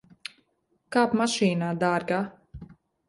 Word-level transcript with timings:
Kāp 0.95 1.13
mašīnā, 1.21 1.67
dārgā. 1.85 2.21